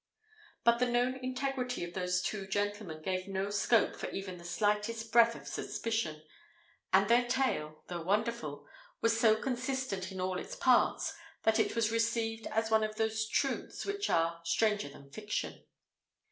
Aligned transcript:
But 0.63 0.79
the 0.79 0.87
known 0.87 1.17
integrity 1.17 1.83
of 1.83 1.93
those 1.93 2.23
two 2.23 2.47
gentlemen 2.47 3.03
gave 3.03 3.27
no 3.27 3.51
scope 3.51 3.95
for 3.95 4.09
even 4.09 4.39
the 4.39 4.43
slightest 4.43 5.11
breath 5.11 5.35
of 5.35 5.47
suspicion; 5.47 6.23
and 6.91 7.07
their 7.07 7.27
tale, 7.27 7.83
though 7.85 8.01
wonderful, 8.01 8.65
was 9.01 9.19
so 9.19 9.35
consistent 9.35 10.11
in 10.11 10.19
all 10.19 10.39
its 10.39 10.55
parts, 10.55 11.13
that 11.43 11.59
it 11.59 11.75
was 11.75 11.91
received 11.91 12.47
as 12.47 12.71
one 12.71 12.83
of 12.83 12.95
those 12.95 13.27
truths 13.27 13.85
which 13.85 14.09
are 14.09 14.41
"stranger 14.43 14.89
than 14.89 15.11
fiction." 15.11 15.65